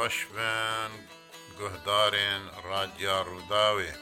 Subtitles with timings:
[0.00, 0.90] خۆشبن
[1.58, 3.92] گوهدارێن ڕادیا ڕووداوێ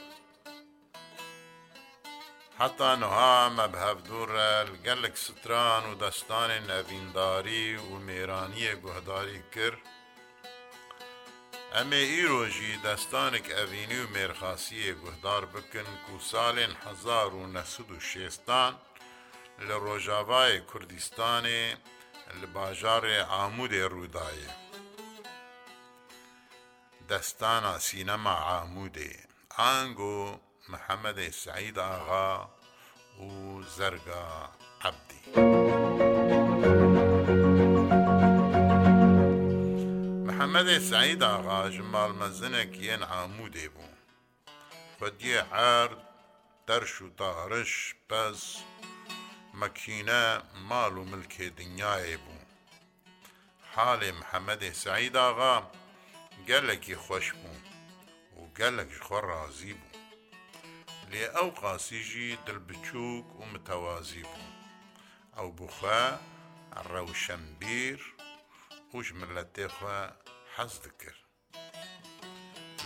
[2.59, 4.53] حتا نها مەبهەب دوورە
[4.85, 9.81] گەلک ستران و دەستانێن نەڤینداری و مێرانیە گوهداری کرد
[11.75, 18.73] ئەمێ ئیرۆژی دەستانێک ئەڤینی و مێرخاسیە گوهدار بکن و ساڵێن 1960
[19.67, 21.63] لە ڕۆژاوای کوردستانی
[22.39, 24.53] لە باژارێ ئامودێ ڕوودایە
[27.09, 29.11] دەستانە سینەما عامودێ
[29.57, 30.15] ئانگ و
[30.71, 32.31] محەممەدی سعید ئاغا
[33.27, 33.29] و
[33.77, 34.25] زەرگا
[34.83, 35.21] عەبدی.
[40.27, 43.93] محەممەدی سعید ئاغا ژمال مەزنێک یەن عامودێ بوو.
[44.99, 45.39] خودیە
[45.75, 45.99] عرد
[46.67, 47.73] دەرش و دارش
[48.09, 48.41] بەس
[49.59, 50.25] مەکینە
[50.69, 52.37] ماڵ و ملکێ دنیاێ بوو.
[53.75, 55.55] حالێ محەممەدی سعید ئاغا،
[56.49, 57.61] گەلێکی خۆش بوو
[58.39, 59.99] و گەلێک خۆ ڕازی بوو
[61.11, 64.53] لێ ئەو قاسیژی دڵبچووک و متەوازی بوو
[65.37, 66.03] ئەو بخوا
[66.91, 67.99] ڕەوشەمبیر
[68.93, 69.99] وش ملەتێخوا
[70.55, 71.21] حەز دکرد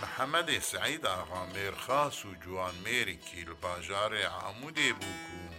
[0.01, 5.49] محەممەدی سعید ئاغامێر خاص و جوانمێرێکی لە باژارێ عمودێ بووک و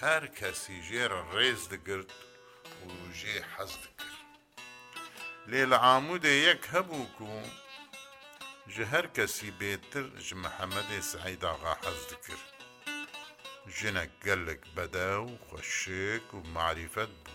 [0.00, 2.10] هەر کەسی ژێرە ڕێز دەگرت
[2.84, 2.86] و
[3.20, 3.91] ژێ حەز دکرد
[5.50, 7.04] لێ لە عامودێ یەک هەبوو
[7.34, 7.34] و
[8.74, 12.40] ji her kesî bêtir ji Mehemedê Seîdağa hez dikir.
[13.78, 17.32] Jinek gelek bedew, xweşik û marîfet bû.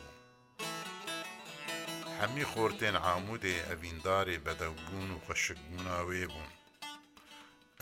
[2.20, 6.50] Hemî xortên amûdê evîndarê bedewbûn û xweşikbûna wê bûn.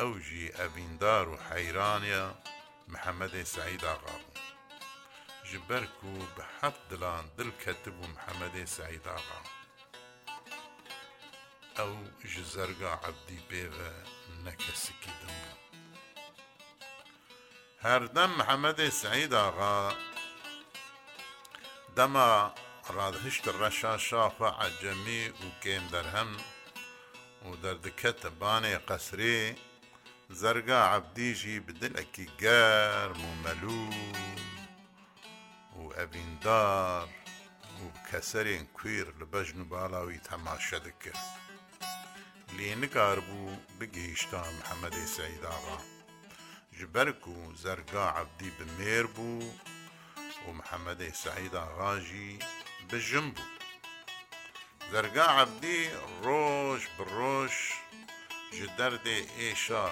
[0.05, 2.25] Ew jî evîndar û heyranya
[2.93, 4.39] Mehemedê Seîdağa bû.
[5.49, 9.23] Ji ber ku bi heft dilan dil ketibû Mehemedê Seîdağa.
[11.77, 11.93] ئەو
[12.31, 13.91] ji zerga عبدی pêve
[14.45, 15.75] nekesikî din bû.
[17.77, 19.93] Herdem Mehemedê Seîd ağa
[21.97, 22.55] dema
[22.95, 26.29] radhişt reşa şafa ecemî û kêm derhem
[27.45, 29.37] û derdikete banê qesrê,
[30.41, 33.93] زەرگا عەبدی jî bi dilekî germ û melû
[35.79, 37.09] û evîndar
[37.81, 41.17] û keserên kuîr li bejn û balawî temaşe dikir.
[42.59, 45.77] لێ نکار بوو بگەیشتا محەممەدی سەیداغا
[46.77, 49.29] ji berk û zerga evdî bi mêr bû
[50.45, 52.31] û Mihemedê Seîda xajî
[52.89, 53.43] bi jim bû.
[54.91, 55.79] Zerga evdî
[56.25, 57.53] roj bi roj
[58.55, 59.17] ji derdê
[59.49, 59.85] êşa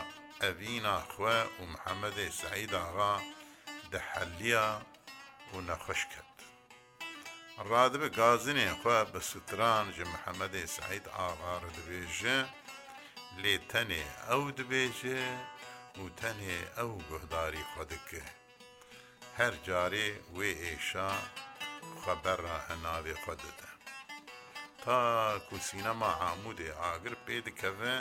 [0.50, 3.14] evîna xwe û Mihemedê Seîdaxa
[3.92, 4.70] di heliya
[5.54, 6.33] û nexweş ket.
[7.72, 12.40] ڕادبە گازنێ خوا بە سوتران ji محەممەدی سعید ئاغاار دبێژە
[13.42, 15.24] لێ تەنێ ئەو دبێژێ
[16.02, 18.24] و تەنێ ئەو گوهداری خودکە
[19.38, 21.12] هەر جارێ وێ ئێشا
[22.04, 23.70] خەبەرە هەناوێ خوددە
[24.84, 25.00] تا
[25.48, 27.96] کوسینەما عامودێ ئاگر پێ دکەوە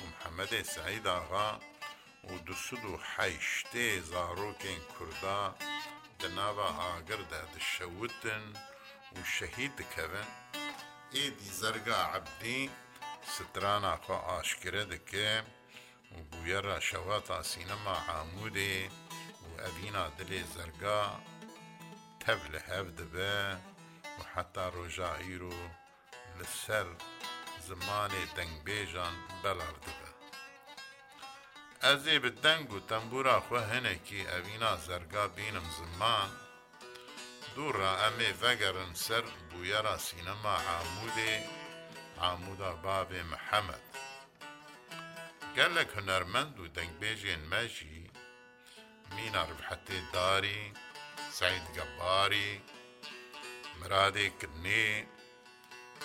[0.00, 1.50] و محەممەدی سعید ئاغا
[2.28, 5.56] و دو سود و حیشتێ زارۆکێن کووردا و
[6.22, 8.44] لە ناوە ئاگردا دشەوتن
[9.14, 10.28] و شەهید دکەون
[11.16, 12.60] ئێدی زەرگا عبدی
[13.32, 15.32] سترانە خۆ ئاشکرە دکێ
[16.14, 18.76] و بویەرە شەوە تا سینەما عامودێ
[19.46, 21.02] و ئەبینا دلێ زەرگا
[22.22, 23.36] تەب لە هەف دەبێ
[24.16, 25.56] و حتا ڕۆژائیر و
[26.38, 26.86] لەسەر
[27.68, 30.11] زمانێ دەنگبێژان بەلار دەبێت
[31.88, 36.30] ئەزێ بە دەنگ و تەمبورا خۆ هەنێکی ئەوینا زەرگا بینم زمان،
[37.54, 41.34] دوورڕە ئەمێ ڤەگەرن سەر بویەرا سینەما عامودێ
[42.24, 43.84] عامودا بابێ محەممەد.
[45.56, 47.98] گەلێک هەنەرمەند و دەنگبێژێن مەژی
[49.14, 50.62] مینا ڕبحەتێ داری،
[51.36, 52.50] سعید گەباری،
[53.78, 54.88] مرادێ کردنێ،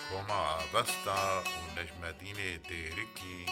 [0.08, 1.20] کۆما ئابەستا
[1.60, 3.42] و نەژمەدینێ دێرکی،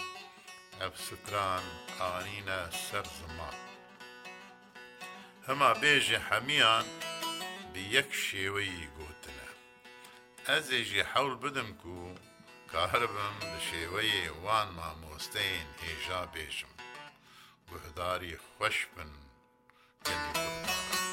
[0.80, 1.64] ئەفستران
[2.00, 2.56] ئاینە
[2.86, 3.56] سەر زمان
[5.46, 6.86] هەما بێژێ حەمیان
[7.72, 9.48] بە یەک شێوەی گوتنە
[10.48, 12.00] ئەزێژی حەول بدم و
[12.72, 16.72] کاربم بە شێوەیە وان مامۆستین هێژا بێژم
[17.68, 19.12] گوهداری خۆش بن
[20.06, 21.05] گەنی کوردان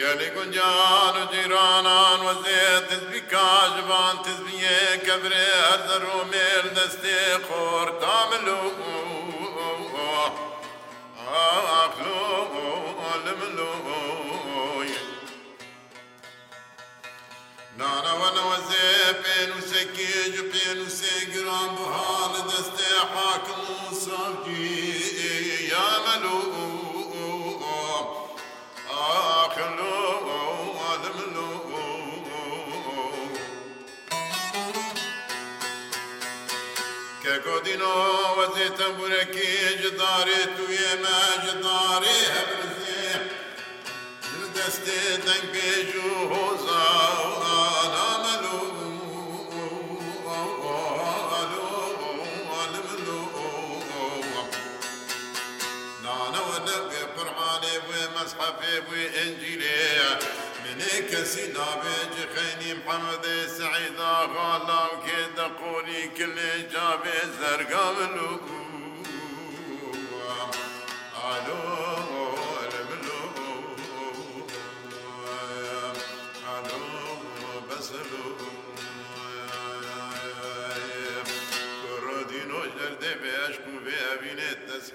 [0.00, 8.46] گەلی گونجان و جیرانان وەزێ تزبی کاژبان تزبیە کەبرێ ئەزەر و مێر دەستێ خۆر تامل
[8.62, 8.64] و
[11.72, 12.20] ئاخلو
[13.26, 14.92] لملۆی
[17.80, 18.92] نانەوەنەوەزێ
[19.22, 24.68] پێن و سەکێج و پێن و سێگران بووها لە دەستێ حاکم و ساکی
[25.72, 26.39] یامەلو
[37.70, 37.94] دینۆ
[38.38, 43.08] وەزێ تەمبورەکی جدارێ توێمە جدارێ هەبرزێ
[44.56, 46.84] دەستێ دەنگ بێژ و هۆزا
[47.26, 48.58] و ئالامەل و
[56.04, 59.39] نانەوە دەبێ پڕمانێ بێ مەسحەفێ بێ ئنج
[61.12, 68.58] کەسی دابێجی خەینی محەممەدێ سەعیدا غاڵاو کێدە قۆری کلێ جابێ زەرگا منوکو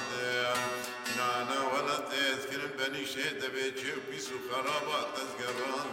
[2.90, 5.88] سەری شێ دەبێت چێ و پیس و خەرابە دەستگەڕان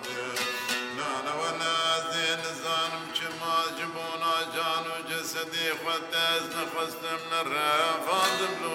[0.98, 8.73] نانەوە نازێ نزانم چ ماجبۆ ناجان و جەسەدی خوەت دەست نەخواستم نەڕەفاندم لو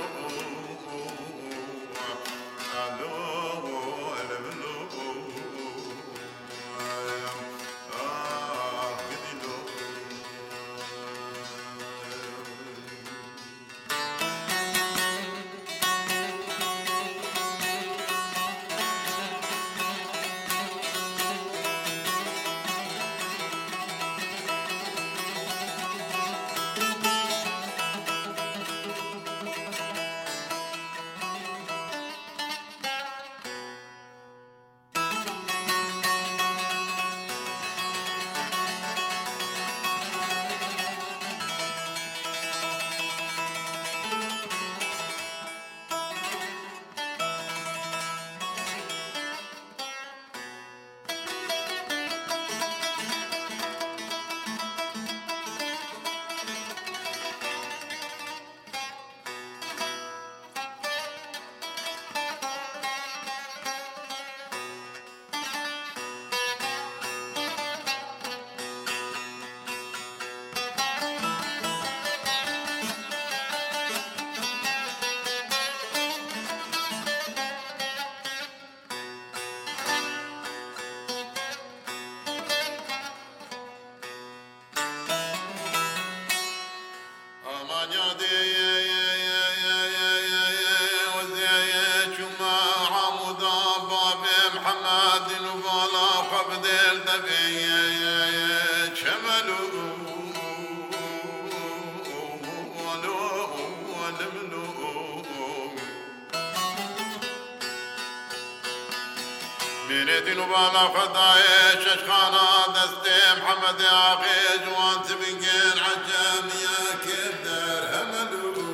[109.89, 118.71] بینێ دین و بالا خدایێ شەشخانە دەستێ محەممەدی ئاقێ جوان بینگێن عجەمیە کردەر هەمەلو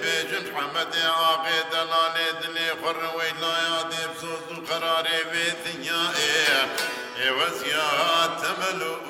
[0.00, 6.44] بێژ محەممەدی ئاقێ دەلاێ دلێ خوڕەوەی لایادێ سۆز و قەرارێ بێتیا ئێ
[7.20, 7.86] ئێوەزیا
[8.40, 9.06] تەمەلو و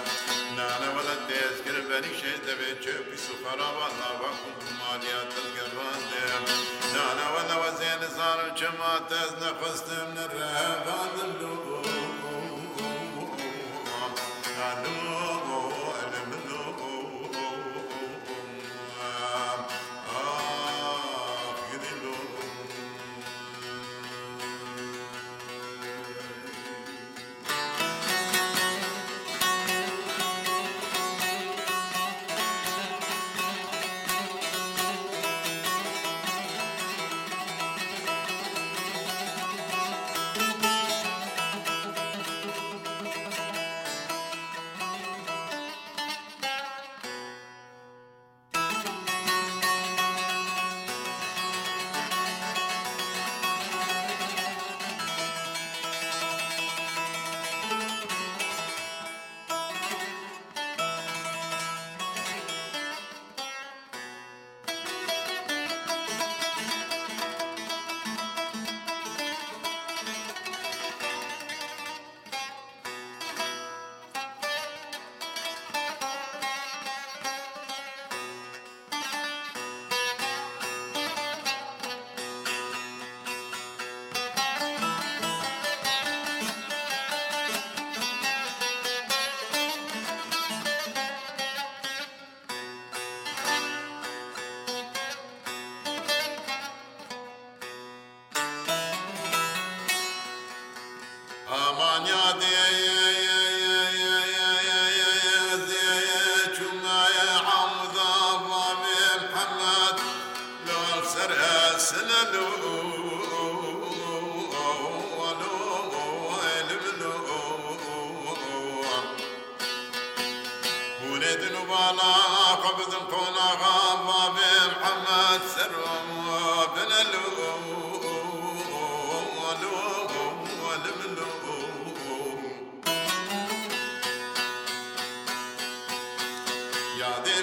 [0.56, 6.42] نانا ولا تذكر بني شيء تبي تشوفي سفرة والله وقت مالية تذكر لازم
[6.94, 11.65] نانا ولا وزين صار الجماعة تزنا خستم الرهاب هذا اللون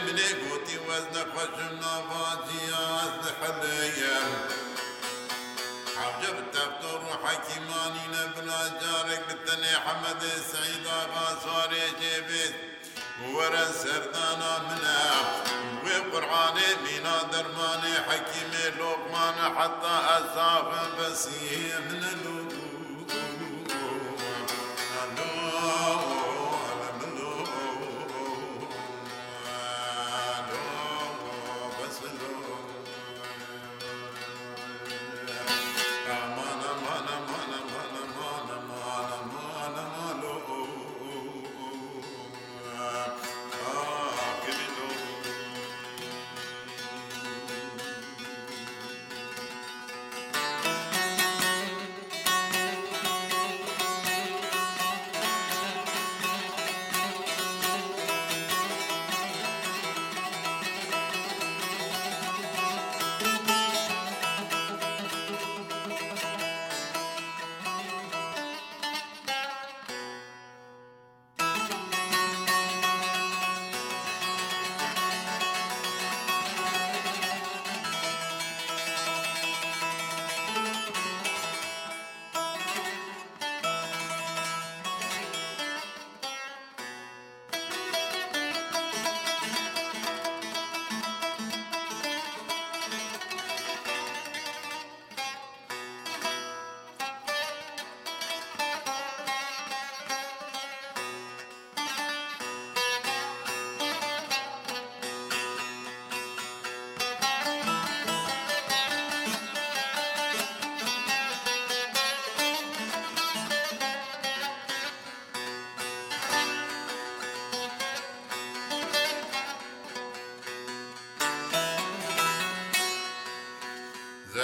[0.05, 4.17] بنێ گوتی وەز نەخۆشم ناڤاتیاز حەلەیە
[5.97, 12.55] حەبجە بتەفتۆ ڕوحەکی مانی نەبنا جارێک بتەنێ حەمەدێ سەیدا باسوارێ جێبێت
[13.33, 15.03] وەرە سەردانا منە
[15.83, 22.52] وێ قورعانێ بینا دەرمانێ حەکیمێ لۆقمانە حەتا ئەزافە بەسیێ منە لوت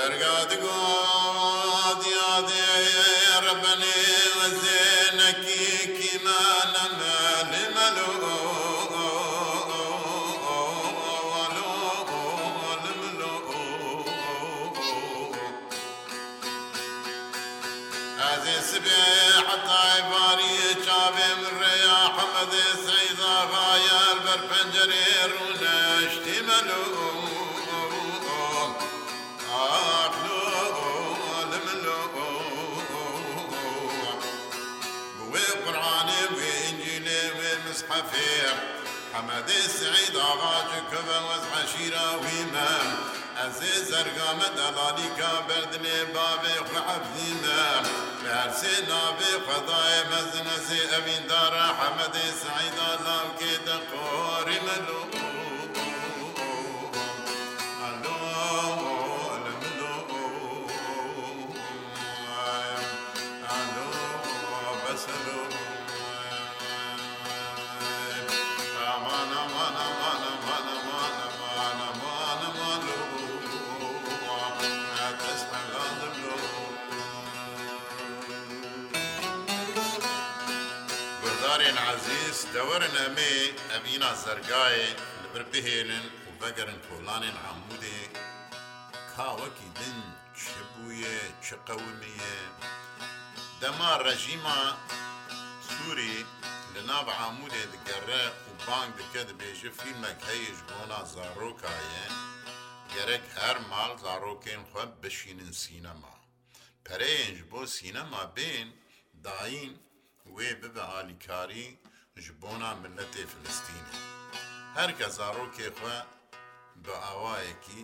[0.10, 1.19] دەرگا دگۆ
[39.52, 42.98] عبد سعيد آغا جكبا وزع شيرا ويمان
[43.38, 47.84] أزي زرقام دلاليك برد لي بابي وعبدي مان
[48.24, 55.09] لهرسي نابي قضايا مزنسي أمين دار حمد سعيد الله كي تقوري ملوم
[84.02, 84.90] تەزیینە زەرگایە
[85.24, 88.00] لەبەر بهێنن و بەگەرن کۆڵانێن هەمودێ
[89.16, 89.98] کاوەکی دن
[90.40, 92.38] چ بوویە چ قەومیە
[93.62, 94.60] دەما ڕەژیمە
[95.68, 96.18] سووری
[96.74, 102.08] لە ناو عمودێ دگەڕە و بانگ دکە دەبێژە فیلمێک هەیەش بۆنا زارۆکایە
[102.94, 106.16] گەرەک هەر ماڵ زارۆکێن خوێ بشینن سینەما
[106.86, 108.68] پەرێنج بۆ سینەما بێن
[109.26, 109.72] داین
[110.36, 111.70] وێ ببە عالیکاری
[112.18, 113.96] ji bona milletê Filistînê.
[114.76, 115.98] Her kes zarokê xwe
[116.76, 117.82] bi awayekî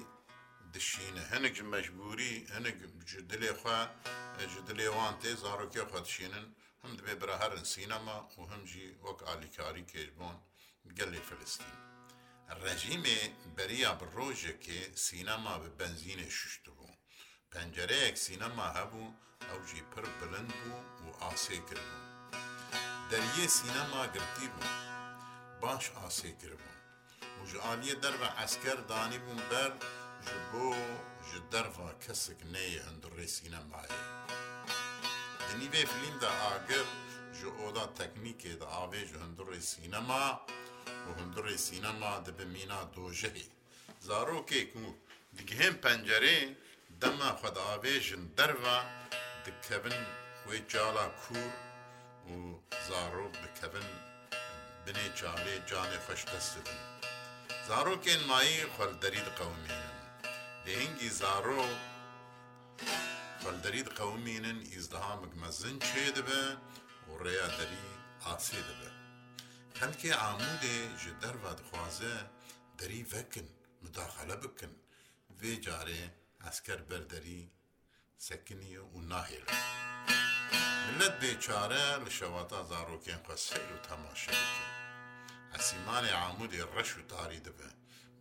[0.74, 2.78] dişîne hinek ji mecburî hinek
[3.10, 3.80] ji dilê xwe
[4.54, 6.46] ji dilê wan tê zarokê xwe dişînin
[6.84, 10.36] him dibê bira herin sînema û him jî wek alîkarî kêjbon
[10.98, 11.76] gelê Filistîn.
[12.66, 13.20] Rejîmê
[13.58, 16.88] beriya bi rojekê sînema bi benzînê şuştu bû.
[17.52, 19.04] pencereyek sînema hebû
[19.54, 20.70] ew jî pir bilind bû
[21.04, 22.05] û asê kiribû.
[23.14, 24.84] دەریێ سینەما گرتی بوو
[25.62, 26.78] باش ئاسێکربوون
[27.40, 29.72] مژعالیە دەربە ئەسکەر دانی بوون بەر
[30.32, 30.68] ji bo
[31.30, 34.00] ji derva kesek neyê hundirê sînemayê.
[35.48, 36.88] Di nîvê filîm de agir
[37.38, 40.26] ji oda teknîkê de avê ji hundirê sînema
[41.08, 43.48] û hundirê sînema dibi mîna dojehê.
[44.08, 44.84] Zarokê ku
[45.38, 46.38] digihên pencerê
[47.02, 48.78] dema xwe avê jin derve
[49.46, 50.00] dikevin
[50.48, 51.52] wê cala kûr
[52.34, 52.36] û
[52.90, 53.90] zarok bikevin
[54.86, 56.70] binê çarê canê xweş destdin.
[57.68, 59.88] Zarokên mayî xwelderî diqewimînin.
[60.68, 61.76] Lehingî zarok
[63.40, 66.44] xwelderî diqewimînin îzdihamek mezin çê dibe
[67.10, 67.86] û rêya derî
[68.34, 68.90] asê dibe.
[69.80, 72.16] Xelkê amûdê ji derva dixwaze
[72.80, 73.48] derî vekin,
[73.84, 74.74] müdaxele bikin,
[75.40, 76.02] vê carê
[76.50, 77.42] esker berderî
[78.28, 79.54] sekiniye û nahêle.
[80.94, 84.52] ملت بێچارە لە شەواتا زارۆکیان قەسەیر و تەماشەکە
[85.56, 87.72] ئەسیمانی عامودی ڕەش و تاری دەبێ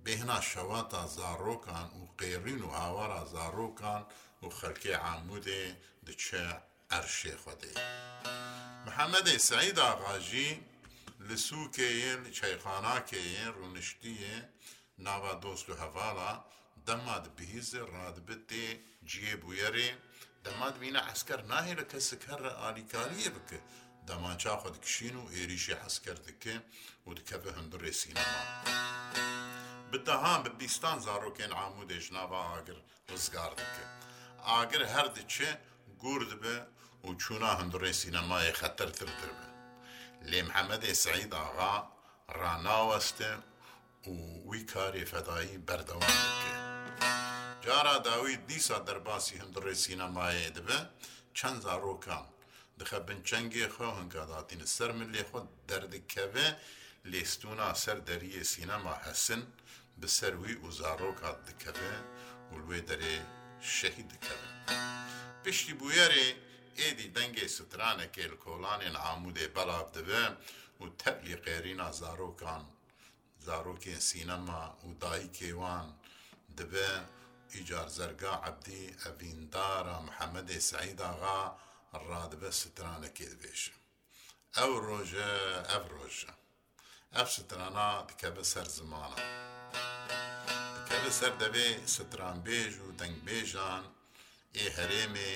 [0.04, 4.02] بێهنا شەواتا زارۆکان و قێڕین و هاوارە زارۆکان
[4.42, 5.62] و خەلکی عامودێ
[6.06, 6.46] دچێ
[6.92, 7.74] ئەرشێ خودی
[8.86, 10.50] محەممەدی سعید ئاغاژی
[11.28, 14.36] لە سووکێن چایخاناکێن ڕوونشتیە
[15.06, 16.32] ناوا دۆست و هەواڵە
[16.86, 18.68] دەمات بهیزە ڕادبێتێ
[19.10, 19.90] جێ بویەرێ
[20.46, 23.58] دەمات بینە ئەسکەر ناهێ لە کەسک هەرە ئالیکاریە بکە
[24.08, 26.56] دەمان چاخۆ دکشین و عێریشی حەسکەر دکە
[27.06, 28.38] و دکە بە هەندڕێ سینەما.
[29.92, 32.78] بدەهام بە بیستان زارۆکێن ئامودێژ ناوا ئاگر
[33.12, 33.84] ڕزگار دکە.
[34.48, 35.50] ئاگر هەر دچێ
[36.02, 36.56] گور دبە
[37.06, 39.48] و چوونا هەندڕێ سینەمایە خەتەرتر دربە.
[40.30, 41.74] لێم حەمەدێ سعید ئاغا
[42.40, 43.32] ڕناوەستە
[44.10, 44.14] و
[44.50, 46.63] وی کاری فەدایی بەردەوام دکە.
[47.66, 50.80] جارا داوید دیسا دەرباسی هەندڕێ سینەمایە دەبێ
[51.38, 52.26] چەند زارۆکان
[52.78, 56.48] دخە بنچەنگێ خۆ هەنگاداتینە سەر من لێ خۆ دەردکەوێ
[57.12, 59.42] لێستونا سەر دەریە سینەما هەسن
[60.00, 61.94] bi ser wî û zarokkat dikeve
[62.52, 63.16] û wê derê
[63.76, 64.48] şehî dikeve.
[65.44, 66.26] Piştî bûyerê
[66.88, 70.24] êdî dengê stranekê li kolanên amûdê belav dibe
[70.82, 72.62] û tevlî qêrîna zarokan
[73.46, 75.86] zarokên sînema û dayîkê wan
[76.58, 76.88] dibe
[77.52, 81.40] ئیجار زەرگا عەبدی ئەڤیندارە محەممەدی سعیداغا
[82.08, 83.74] ڕادبە سترانەکێ دبێژە
[84.56, 85.32] ئەو ڕۆژە
[85.70, 86.32] ئەف ڕۆژە
[87.16, 89.18] ئەف سترانە دکە بە سەر زمانە
[90.82, 93.84] دکە بە سەر دەبێ سترانبێژ و دەنگبێژان
[94.56, 95.32] ئێ هەرێمێ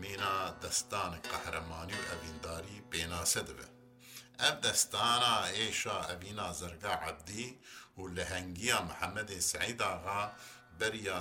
[0.00, 3.68] مینا دەستانی قەهرەمانی و ئەڤینداری پێناسە دبێ
[4.40, 7.48] ئەم دەستانە ئێشە ئەڤینا زەرگا عەبدی
[7.98, 10.22] و لە هەنگیە محەممەدی سعیداغا
[10.78, 11.18] بەریا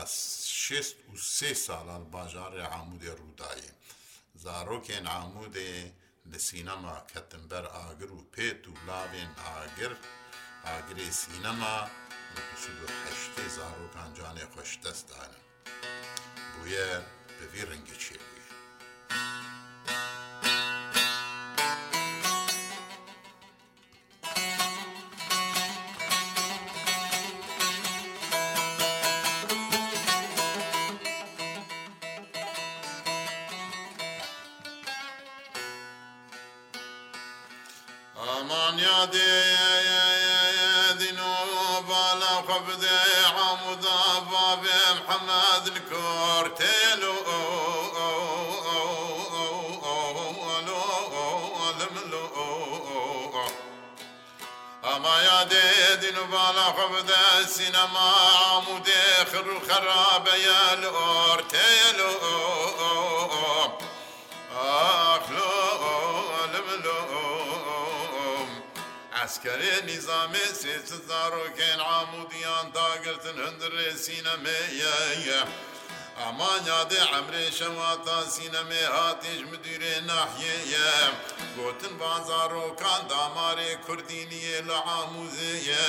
[0.64, 3.72] شست و سێ ساڵان باژارێ عمودێ ڕووداایی
[4.44, 5.74] زارۆکێن عمودێ
[6.32, 9.94] لە سینەما کەتمبەر ئاگر و پێت و لاوێن ئاگر
[10.68, 11.78] ئاگرێ سینەما
[13.08, 15.42] هەشتێ زارۆکانجانێ خۆشدەستدانن
[16.54, 16.90] بویە
[17.38, 18.33] بەوی ڕەنگە چێت
[57.86, 58.16] ما
[58.52, 58.90] عمود
[59.32, 63.72] خر خراب يا الأرت يا لؤم
[64.66, 68.64] آخ لؤم لؤم
[69.14, 75.44] عسكري نظام سيس زاروكين عموديان داقرتن هندر سينمي يا يا
[76.30, 81.14] امان یاد عمر شما تا سینمه هاتش مدیر ناحیه
[81.58, 85.86] گوتن بازارۆکان دامارێ کوردی نیە لە ئاموزەیە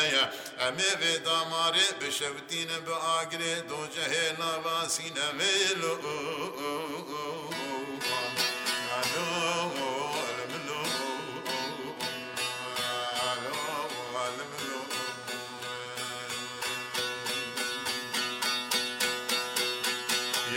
[0.61, 5.93] ئەمێ بێ دامارێ بشەوتینە بە ئاگرێ دۆجەهێ ناواسینەمێ لە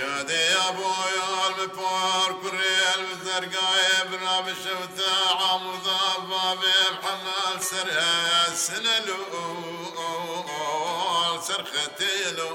[0.04, 3.87] Yadea boyal me par kurel zergaye
[7.70, 7.90] سر
[8.66, 9.20] سنلو
[11.48, 12.52] سر ختلو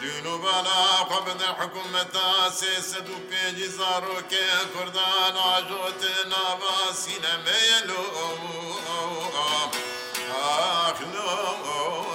[0.00, 4.34] دينو بلا قبض حكومة سيسد وبيجي زاروك
[4.74, 8.02] كردان عجوت ناباسين ميلو
[9.36, 12.11] آخ نو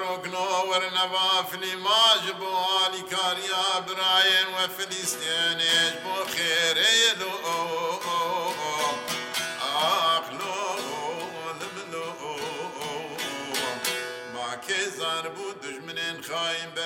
[0.00, 7.93] ڕۆگنۆوەرە نەوافنی ماژ بۆ عالی کاریا برایەن وە فلیستێنێش بۆ خێرەیە دۆ ئەوە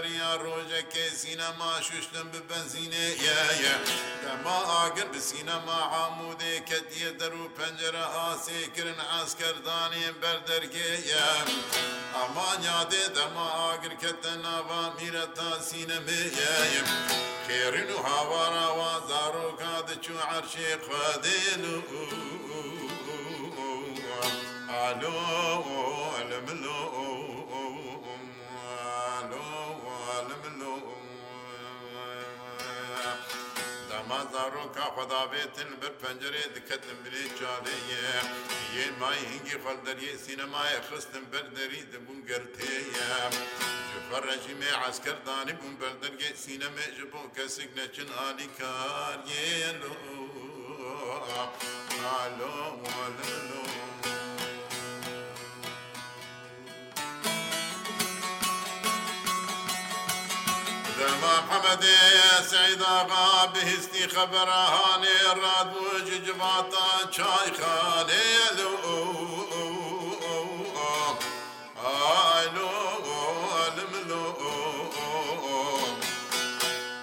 [0.01, 3.39] دەریا ڕۆژەکە سینەما شوشتم ببەنزینێ یە
[4.25, 11.29] دەما ئاگر بسینەما عامودێ کە دیە دەر و پەنجرە ئاسێکردن ئاسکردانێن بەردەرگێ یە
[12.17, 16.23] ئەمانیادێ دەما ئاگر کەتە ناوا میرە تا سینەمێ
[16.75, 16.89] یەم
[17.47, 21.79] کێرن و هاواراوا زارۆکا دەچوو عەرشێ خوادێن و
[24.71, 25.17] ئالۆ
[26.15, 26.79] ئەلملۆ
[34.49, 38.13] çaroka xedavêtin bir pencerê diketin birê çareye
[38.77, 45.75] Yên mayî hingî xelderiyê sînemayê xistin berderî dibûn gertêye Ji xwe rejîmê esker danî bûn
[45.83, 49.93] berdergê sînemê ji bo kesik neçin alîkariyê lo
[52.19, 53.88] Alo, alo, alo.
[60.99, 61.97] دما حمدي
[62.51, 68.75] سعيد آغا بهستي خبرهاني راد بوج جماعتا چاي خاني لو
[71.87, 74.35] آي لو الملو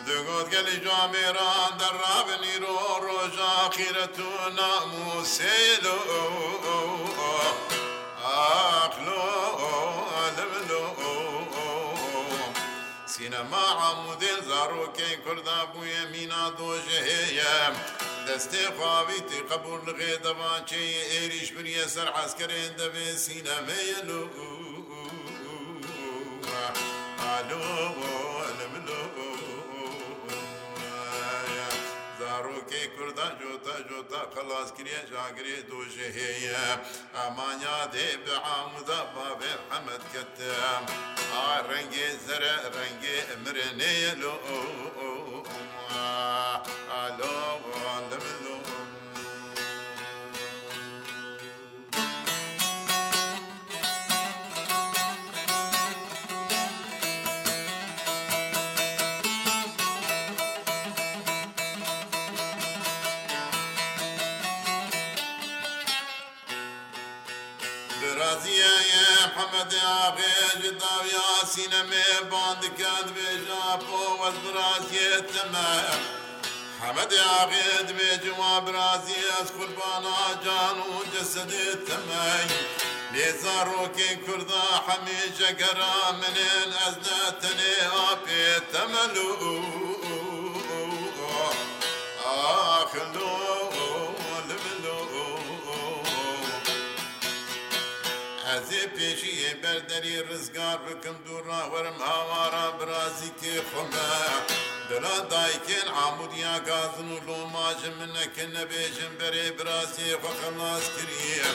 [0.07, 2.77] دقوت قلي جاميران درابني رو
[3.07, 5.97] رجا خيرتو ناموسي لو
[13.35, 17.55] ئێنەما عمودێن زارۆکەی کوردا بووە مینا دۆژە هەیە
[18.27, 24.21] دەستێ خواویتی قبول لەغێ دەبانچەیە ئێریش بریە سەر حەسکرێن دەبێ سینەمەیە لو
[27.21, 27.63] ئالۆ
[32.35, 36.65] ئاروکی کوردە جوتە جوتە قەڵازگرێ جاگرێ دۆژێ هەیە
[37.15, 40.55] ئامانیا دێ بە ئامدا بابێ ئەمەد کردە
[41.33, 44.65] ئا ڕەنگێ زەرە ڕەنگێ مرێ نەیە لۆ ئەو
[44.99, 45.14] ئەو
[69.55, 75.69] رحمت آخیش تاو یاسین می باند کد بیشا پو و براسیت تمه
[76.81, 81.51] حمد آخیت بی جوا براسی از قربانا جان و جسد
[81.87, 82.39] تمه
[83.13, 87.73] لیزا روکی کردا حمیشه کرامنین از نتنی
[88.09, 89.59] آپی تملو
[92.25, 93.44] آخلو
[98.95, 104.09] پێشیێ بەردەری ڕزگار بکەم دوورناوەرم هاوارە برازی کێ خۆمە
[104.89, 111.51] دلا دایکێن ئامودیا گازن و لۆماژە منەکە نەبێژم بەرێ برازیێ بەخەڵاز کریە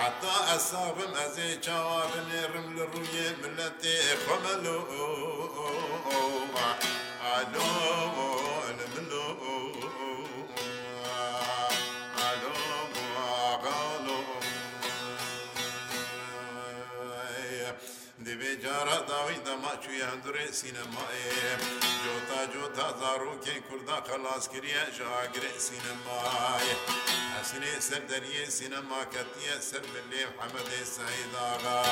[0.00, 4.80] حتا ئەسابم ئەزێ چاوا بنێڕم لە ڕوویێ ملەتێ خۆمەلو
[7.24, 7.72] ئەلۆ
[19.06, 21.26] داوی دما چوی هندوره سینمای
[22.02, 26.68] جوتا جوتا زارو که کردا خلاص کریه شاگر سینمای
[27.40, 31.82] حسنی سر دریه سینما کتیه سر بلی حمد سعید آغا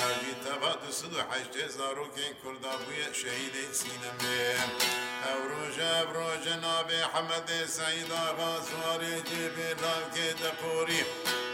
[0.00, 4.40] هرگی تبا دو سد و حشت زارو که کردا بوی شهید سینمه
[5.28, 11.00] او روژه بروژ ناب حمد سعید آغا سواری جیبی لاکی دقوری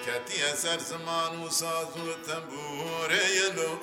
[0.07, 3.77] کتیه سر زمان و ساز و تنبوره یلو